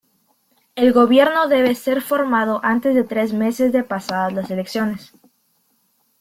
[0.73, 5.13] El gobierno debe ser formado antes de tres meses de pasadas las elecciones.